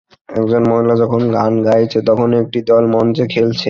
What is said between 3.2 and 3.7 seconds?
খেলছে।